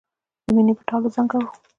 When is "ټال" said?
0.87-1.01